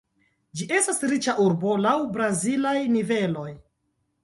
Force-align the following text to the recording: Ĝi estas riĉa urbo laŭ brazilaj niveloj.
Ĝi 0.61 0.65
estas 0.77 1.01
riĉa 1.11 1.35
urbo 1.43 1.77
laŭ 1.83 1.93
brazilaj 2.17 2.75
niveloj. 2.97 3.49